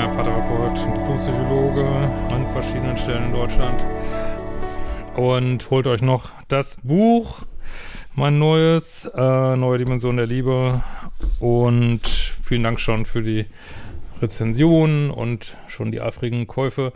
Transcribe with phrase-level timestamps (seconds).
[0.00, 1.86] Schemeier, Paartherapeut und Diplompsychologe
[2.32, 3.84] an verschiedenen Stellen in Deutschland.
[5.14, 7.42] Und holt euch noch das Buch,
[8.14, 10.82] mein neues, äh, Neue Dimension der Liebe.
[11.38, 12.00] Und
[12.44, 13.46] vielen Dank schon für die
[14.22, 16.92] Rezensionen und schon die eifrigen Käufe.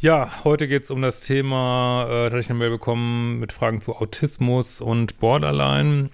[0.00, 3.52] Ja, heute geht es um das Thema, äh, da hatte ich eine Mail bekommen mit
[3.52, 6.10] Fragen zu Autismus und Borderline.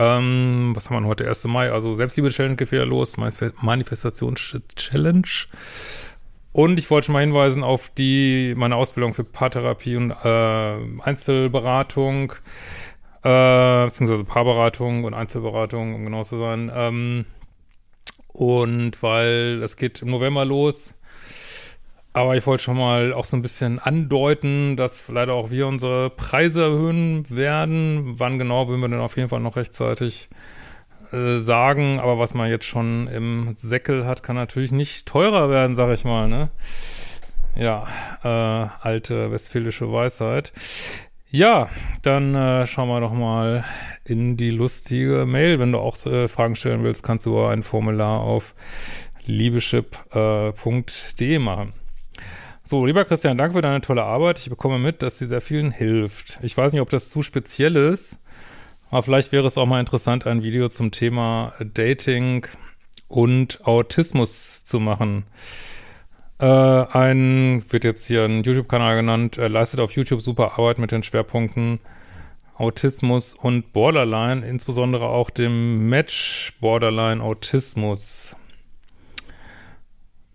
[0.00, 1.28] Ähm, was haben wir heute?
[1.28, 1.44] 1.
[1.44, 5.28] Mai, also Selbstliebe-Challenge geht wieder los, Manifestations-Challenge.
[6.52, 12.32] Und ich wollte schon mal hinweisen auf die, meine Ausbildung für Paartherapie und äh, Einzelberatung,
[13.22, 16.72] äh, beziehungsweise Paarberatung und Einzelberatung, um genau zu sein.
[16.74, 17.26] Ähm,
[18.28, 20.94] und weil es geht im November los,
[22.12, 26.10] aber ich wollte schon mal auch so ein bisschen andeuten, dass leider auch wir unsere
[26.10, 28.14] Preise erhöhen werden.
[28.18, 30.28] Wann genau, würden wir dann auf jeden Fall noch rechtzeitig
[31.12, 32.00] äh, sagen.
[32.00, 36.04] Aber was man jetzt schon im Säckel hat, kann natürlich nicht teurer werden, sag ich
[36.04, 36.28] mal.
[36.28, 36.50] Ne?
[37.54, 37.86] Ja,
[38.24, 40.52] äh, alte westfälische Weisheit.
[41.32, 41.68] Ja,
[42.02, 43.64] dann äh, schauen wir doch mal
[44.04, 45.60] in die lustige Mail.
[45.60, 48.56] Wenn du auch äh, Fragen stellen willst, kannst du ein Formular auf
[49.26, 50.54] liebeschip.de
[51.34, 51.72] äh, machen.
[52.70, 54.38] So, lieber Christian, danke für deine tolle Arbeit.
[54.38, 56.38] Ich bekomme mit, dass sie sehr vielen hilft.
[56.40, 58.20] Ich weiß nicht, ob das zu speziell ist,
[58.92, 62.46] aber vielleicht wäre es auch mal interessant, ein Video zum Thema Dating
[63.08, 65.24] und Autismus zu machen.
[66.38, 70.92] Äh, ein, wird jetzt hier ein YouTube-Kanal genannt, er leistet auf YouTube super Arbeit mit
[70.92, 71.80] den Schwerpunkten
[72.54, 78.36] Autismus und Borderline, insbesondere auch dem Match Borderline Autismus.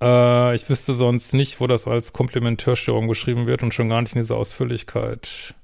[0.01, 4.15] Äh, ich wüsste sonst nicht, wo das als Komplementärstörung beschrieben wird und schon gar nicht
[4.15, 5.55] in dieser Ausführlichkeit.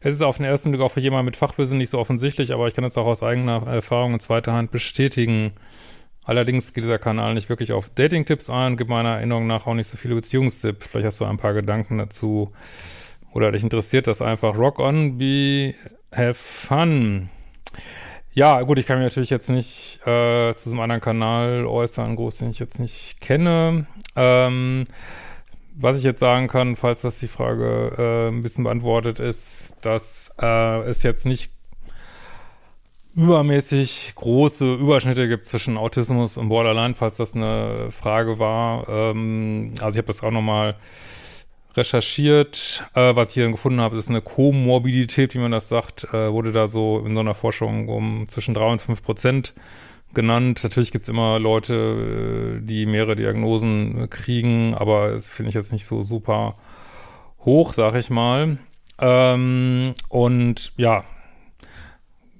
[0.00, 2.66] Es ist auf den ersten Blick auch für jemanden mit Fachwissen nicht so offensichtlich, aber
[2.68, 5.52] ich kann es auch aus eigener Erfahrung in zweiter Hand bestätigen.
[6.24, 9.88] Allerdings geht dieser Kanal nicht wirklich auf Dating-Tipps ein, gibt meiner Erinnerung nach auch nicht
[9.88, 10.86] so viele Beziehungstipps.
[10.86, 12.52] Vielleicht hast du ein paar Gedanken dazu.
[13.32, 14.56] Oder dich interessiert das einfach.
[14.56, 15.74] Rock on, be,
[16.12, 17.30] have fun.
[18.32, 22.14] Ja, gut, ich kann mich natürlich jetzt nicht äh, zu so einem anderen Kanal äußern,
[22.14, 23.86] groß, den ich jetzt nicht kenne.
[24.14, 24.86] Ähm,
[25.74, 30.32] was ich jetzt sagen kann, falls das die Frage äh, ein bisschen beantwortet ist, dass
[30.40, 31.50] äh, es jetzt nicht
[33.16, 38.88] übermäßig große Überschnitte gibt zwischen Autismus und Borderline, falls das eine Frage war.
[38.88, 40.76] Ähm, also ich habe das auch nochmal mal
[41.76, 42.84] recherchiert.
[42.94, 46.52] Äh, was ich hier gefunden habe, ist eine Komorbidität, wie man das sagt, äh, wurde
[46.52, 49.54] da so in so einer Forschung um zwischen drei und fünf Prozent
[50.14, 50.60] genannt.
[50.62, 55.86] Natürlich gibt's immer Leute, äh, die mehrere Diagnosen kriegen, aber das finde ich jetzt nicht
[55.86, 56.56] so super
[57.44, 58.58] hoch, sag ich mal.
[58.98, 61.04] Ähm, und ja,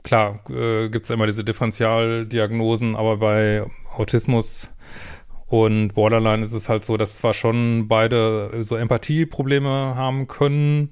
[0.02, 3.64] klar, äh, gibt's immer diese Differentialdiagnosen, aber bei
[3.96, 4.70] Autismus
[5.50, 10.90] und Borderline ist es halt so, dass zwar schon beide so Empathieprobleme haben können,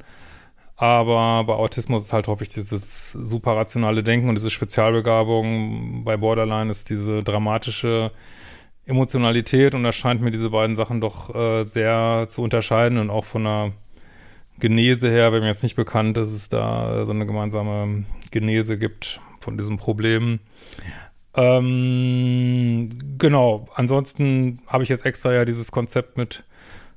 [0.74, 6.02] aber bei Autismus ist halt häufig dieses super rationale Denken und diese Spezialbegabung.
[6.02, 8.10] Bei Borderline ist diese dramatische
[8.84, 13.24] Emotionalität und da scheint mir diese beiden Sachen doch äh, sehr zu unterscheiden und auch
[13.24, 13.72] von der
[14.58, 19.20] Genese her, wenn mir jetzt nicht bekannt, dass es da so eine gemeinsame Genese gibt
[19.38, 20.40] von diesem Problem.
[21.38, 26.42] Ähm, genau, ansonsten habe ich jetzt extra ja dieses Konzept mit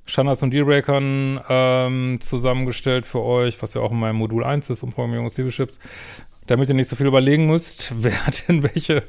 [0.08, 4.82] Standards und Dealbreakern ähm, zusammengestellt für euch, was ja auch in meinem Modul 1 ist,
[4.82, 5.78] um Programmierung des Liebeschips,
[6.48, 9.04] damit ihr nicht so viel überlegen müsst, wer hat denn welche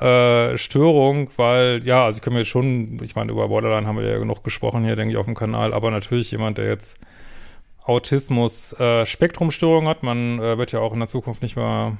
[0.00, 4.06] äh, Störung, weil, ja, also ich kann mir schon, ich meine, über Borderline haben wir
[4.06, 6.98] ja genug gesprochen hier, denke ich, auf dem Kanal, aber natürlich jemand, der jetzt
[7.84, 11.96] Autismus, äh, hat, man äh, wird ja auch in der Zukunft nicht mehr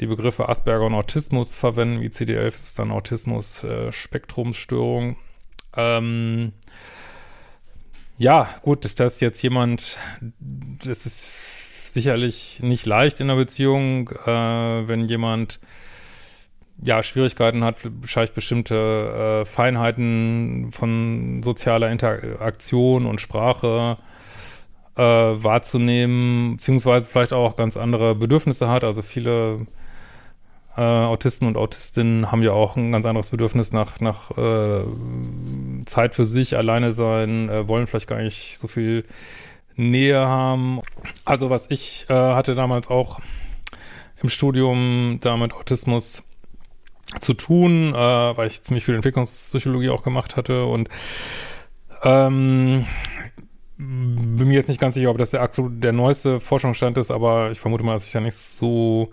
[0.00, 2.02] die Begriffe Asperger und Autismus verwenden.
[2.02, 5.16] ICD-11 ist dann Autismus-Spektrumsstörung.
[5.76, 6.52] Äh, ähm,
[8.16, 9.98] ja, gut, das ist jetzt jemand,
[10.30, 15.58] das ist sicherlich nicht leicht in einer Beziehung, äh, wenn jemand
[16.82, 23.96] ja, Schwierigkeiten hat, vielleicht bestimmte äh, Feinheiten von sozialer Interaktion und Sprache
[24.96, 28.84] äh, wahrzunehmen, beziehungsweise vielleicht auch ganz andere Bedürfnisse hat.
[28.84, 29.66] Also viele
[30.76, 34.84] äh, Autisten und Autistinnen haben ja auch ein ganz anderes Bedürfnis nach, nach äh,
[35.86, 39.04] Zeit für sich, alleine sein, äh, wollen vielleicht gar nicht so viel
[39.76, 40.80] Nähe haben.
[41.24, 43.20] Also was ich äh, hatte damals auch
[44.22, 46.22] im Studium da mit Autismus
[47.20, 50.88] zu tun, äh, weil ich ziemlich viel Entwicklungspsychologie auch gemacht hatte und
[52.02, 52.86] ähm,
[53.76, 57.60] bin mir jetzt nicht ganz sicher, ob das der, der neueste Forschungsstand ist, aber ich
[57.60, 59.10] vermute mal, dass ich da nicht so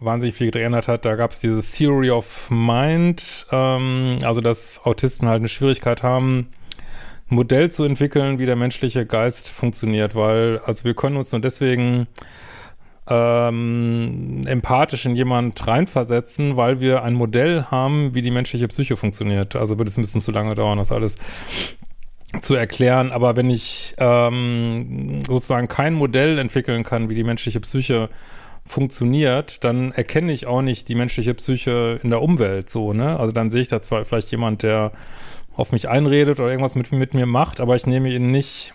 [0.00, 1.04] wahnsinnig viel geändert hat.
[1.04, 6.48] Da gab es dieses Theory of Mind, ähm, also dass Autisten halt eine Schwierigkeit haben,
[7.30, 11.40] ein Modell zu entwickeln, wie der menschliche Geist funktioniert, weil, also wir können uns nur
[11.40, 12.06] deswegen
[13.08, 19.56] ähm, empathisch in jemand reinversetzen, weil wir ein Modell haben, wie die menschliche Psyche funktioniert.
[19.56, 21.16] Also wird es ein bisschen zu lange dauern, das alles
[22.40, 23.10] zu erklären.
[23.10, 28.08] Aber wenn ich ähm, sozusagen kein Modell entwickeln kann, wie die menschliche Psyche
[28.70, 33.18] funktioniert, dann erkenne ich auch nicht die menschliche Psyche in der Umwelt so, ne?
[33.18, 34.92] Also dann sehe ich da zwar vielleicht jemand, der
[35.54, 38.72] auf mich einredet oder irgendwas mit, mit mir macht, aber ich nehme ihn nicht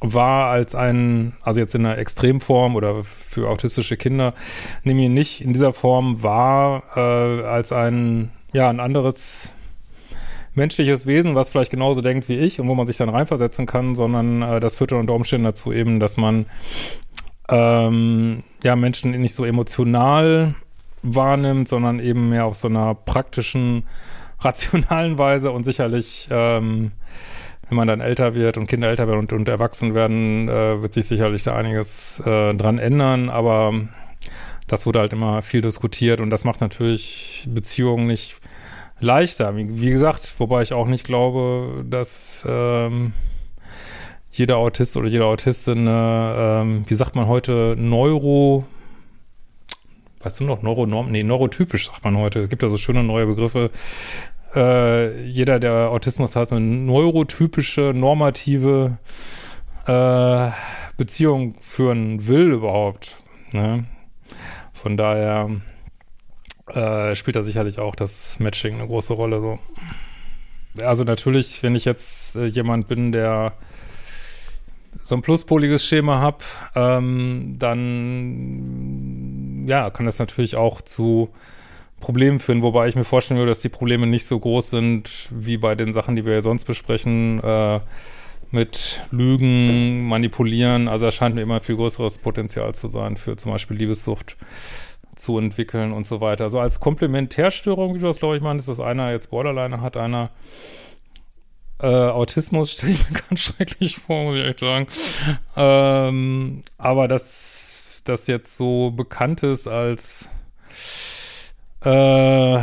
[0.00, 4.34] wahr als ein, also jetzt in einer Extremform oder für autistische Kinder,
[4.84, 9.52] nehme ihn nicht in dieser Form wahr äh, als ein, ja, ein anderes
[10.54, 13.94] menschliches Wesen, was vielleicht genauso denkt wie ich und wo man sich dann reinversetzen kann,
[13.94, 16.46] sondern äh, das führt dann unter Umständen dazu eben, dass man
[17.48, 20.54] ähm, ja Menschen nicht so emotional
[21.02, 23.84] wahrnimmt, sondern eben mehr auf so einer praktischen,
[24.40, 26.92] rationalen Weise und sicherlich, ähm,
[27.68, 30.94] wenn man dann älter wird und Kinder älter werden und, und erwachsen werden, äh, wird
[30.94, 33.72] sich sicherlich da einiges äh, dran ändern, aber
[34.68, 38.36] das wurde halt immer viel diskutiert und das macht natürlich Beziehungen nicht
[39.00, 39.56] leichter.
[39.56, 43.12] Wie, wie gesagt, wobei ich auch nicht glaube, dass ähm,
[44.38, 45.90] jeder Autist oder jede Autistin, äh,
[46.60, 48.64] ähm, wie sagt man heute, Neuro,
[50.20, 52.40] weißt du noch, Neuronorm, nee, neurotypisch sagt man heute.
[52.40, 53.70] Es gibt ja so schöne neue Begriffe.
[54.54, 58.98] Äh, jeder, der Autismus hat, eine neurotypische, normative
[59.86, 60.50] äh,
[60.96, 63.16] Beziehung führen will überhaupt.
[63.52, 63.86] Ne?
[64.72, 65.50] Von daher
[66.68, 69.40] äh, spielt da sicherlich auch das Matching eine große Rolle.
[69.40, 69.58] So.
[70.82, 73.54] Also natürlich, wenn ich jetzt äh, jemand bin, der
[75.02, 78.88] so ein pluspoliges Schema habe, ähm, dann
[79.66, 81.30] ja, kann das natürlich auch zu
[82.00, 85.56] Problemen führen, wobei ich mir vorstellen würde, dass die Probleme nicht so groß sind wie
[85.56, 87.80] bei den Sachen, die wir ja sonst besprechen, äh,
[88.50, 90.88] mit Lügen, Manipulieren.
[90.88, 94.36] Also da scheint mir immer viel größeres Potenzial zu sein für zum Beispiel Liebessucht
[95.16, 96.48] zu entwickeln und so weiter.
[96.48, 100.30] So als Komplementärstörung, wie du das glaube ich meinst, dass einer jetzt Borderline hat, einer
[101.80, 104.86] äh, Autismus stelle ich mir ganz schrecklich vor, muss ich echt sagen.
[105.56, 110.28] Ähm, aber dass das jetzt so bekannt ist als
[111.82, 112.62] äh,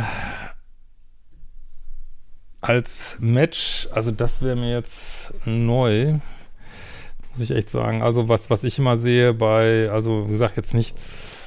[2.60, 6.18] als Match, also das wäre mir jetzt neu,
[7.30, 8.02] muss ich echt sagen.
[8.02, 11.45] Also was, was ich immer sehe bei, also wie gesagt, jetzt nichts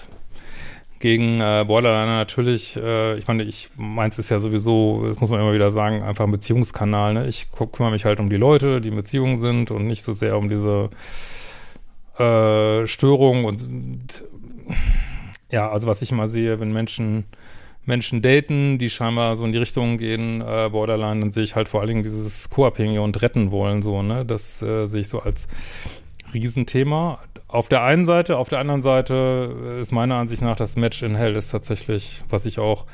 [1.00, 5.40] gegen äh, Borderline natürlich, äh, ich meine, ich meins ist ja sowieso, das muss man
[5.40, 7.14] immer wieder sagen, einfach ein Beziehungskanal.
[7.14, 7.28] Ne?
[7.28, 10.38] Ich kümmere mich halt um die Leute, die in Beziehungen sind und nicht so sehr
[10.38, 10.90] um diese
[12.18, 14.24] äh, Störung und, und
[15.52, 17.26] ja, also was ich immer sehe, wenn Menschen
[17.86, 21.68] Menschen daten, die scheinbar so in die Richtung gehen, äh, Borderline, dann sehe ich halt
[21.68, 24.26] vor allen Dingen dieses Co-Abhängige und retten wollen, so, ne?
[24.26, 25.48] Das äh, sehe ich so als
[26.34, 27.20] Riesenthema.
[27.50, 31.16] Auf der einen Seite, auf der anderen Seite ist meiner Ansicht nach das Match in
[31.16, 32.86] Hell ist tatsächlich, was ich auch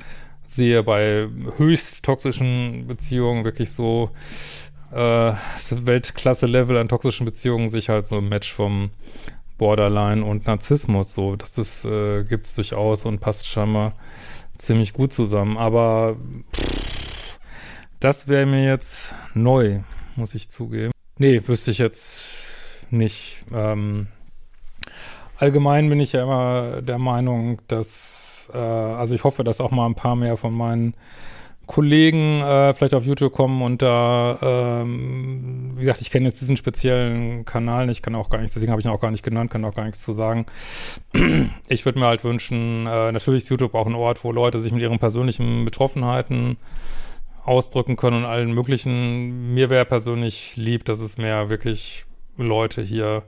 [0.45, 4.11] sehe bei höchst toxischen Beziehungen, wirklich so
[4.93, 8.91] äh, Weltklasse-Level an toxischen Beziehungen, sich halt so ein Match vom
[9.57, 13.93] Borderline und Narzissmus, so, dass das äh, gibt es durchaus und passt scheinbar
[14.55, 15.57] ziemlich gut zusammen.
[15.57, 16.15] Aber
[16.53, 17.39] pff,
[17.99, 19.81] das wäre mir jetzt neu,
[20.15, 20.93] muss ich zugeben.
[21.17, 22.23] Nee, wüsste ich jetzt
[22.89, 23.43] nicht.
[23.53, 24.07] Ähm,
[25.37, 29.85] allgemein bin ich ja immer der Meinung, dass, äh, also ich hoffe, dass auch mal
[29.85, 30.95] ein paar mehr von meinen
[31.65, 36.57] Kollegen äh, vielleicht auf YouTube kommen und da, ähm, wie gesagt, ich kenne jetzt diesen
[36.57, 39.49] speziellen Kanal nicht, kann auch gar nichts, deswegen habe ich ihn auch gar nicht genannt,
[39.49, 40.45] kann auch gar nichts zu sagen.
[41.67, 44.71] Ich würde mir halt wünschen, äh, natürlich ist YouTube auch ein Ort, wo Leute sich
[44.71, 46.57] mit ihren persönlichen Betroffenheiten
[47.43, 49.53] ausdrücken können und allen möglichen.
[49.53, 52.05] Mir wäre persönlich lieb, dass es mehr wirklich
[52.37, 53.23] Leute hier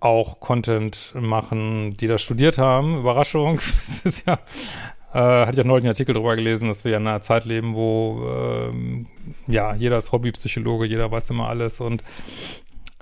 [0.00, 2.98] auch Content machen, die das studiert haben.
[2.98, 3.56] Überraschung.
[3.86, 4.34] das ist ja,
[5.12, 7.74] äh, hatte ich auch neulich einen Artikel darüber gelesen, dass wir in einer Zeit leben,
[7.74, 9.06] wo ähm,
[9.46, 12.02] ja, jeder ist Hobbypsychologe, jeder weiß immer alles und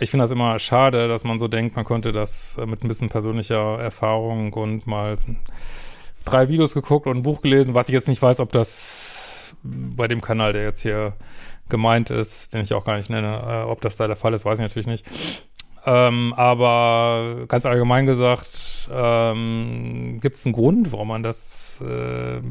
[0.00, 2.88] ich finde das immer schade, dass man so denkt, man könnte das äh, mit ein
[2.88, 5.18] bisschen persönlicher Erfahrung und mal
[6.24, 10.06] drei Videos geguckt und ein Buch gelesen, was ich jetzt nicht weiß, ob das bei
[10.08, 11.14] dem Kanal, der jetzt hier
[11.68, 13.42] gemeint ist, den ich auch gar nicht nenne.
[13.46, 15.04] Äh, ob das da der Fall ist, weiß ich natürlich nicht.
[15.88, 22.42] Ähm, aber ganz allgemein gesagt, ähm, gibt es einen Grund, warum man das äh,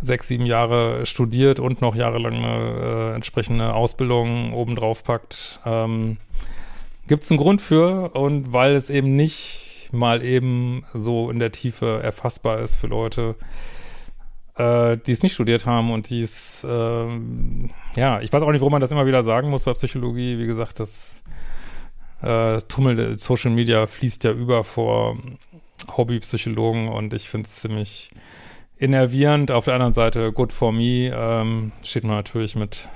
[0.00, 5.60] sechs, sieben Jahre studiert und noch jahrelang eine äh, entsprechende Ausbildung obendrauf packt.
[5.64, 6.16] Ähm,
[7.06, 11.52] gibt es einen Grund für und weil es eben nicht mal eben so in der
[11.52, 13.36] Tiefe erfassbar ist für Leute,
[14.56, 17.06] äh, die es nicht studiert haben und die es, äh,
[17.94, 20.40] ja, ich weiß auch nicht, warum man das immer wieder sagen muss bei Psychologie.
[20.40, 21.22] Wie gesagt, das
[22.22, 25.16] äh, Tummel Social Media fließt ja über vor
[25.96, 28.10] Hobbypsychologen und ich finde es ziemlich
[28.78, 29.50] innervierend.
[29.50, 32.88] Auf der anderen Seite, good for me, ähm, steht man natürlich mit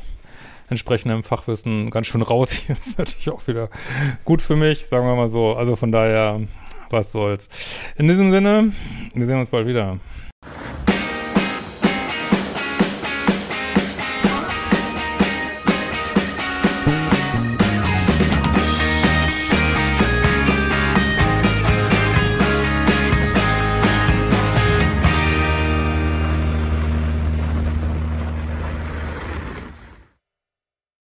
[0.68, 2.76] entsprechendem Fachwissen ganz schön raus hier.
[2.80, 3.70] Ist natürlich auch wieder
[4.24, 5.54] gut für mich, sagen wir mal so.
[5.54, 6.40] Also von daher,
[6.90, 7.48] was soll's.
[7.96, 8.72] In diesem Sinne,
[9.14, 9.98] wir sehen uns bald wieder.